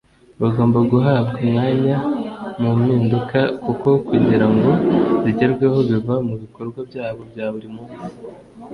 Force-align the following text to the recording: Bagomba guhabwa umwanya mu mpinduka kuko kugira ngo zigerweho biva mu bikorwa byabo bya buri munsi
Bagomba 0.41 0.79
guhabwa 0.91 1.37
umwanya 1.45 1.95
mu 2.61 2.69
mpinduka 2.79 3.39
kuko 3.65 3.89
kugira 4.07 4.47
ngo 4.55 4.71
zigerweho 5.23 5.77
biva 5.89 6.15
mu 6.27 6.35
bikorwa 6.41 6.79
byabo 6.89 7.21
bya 7.31 7.47
buri 7.53 7.67
munsi 7.75 8.05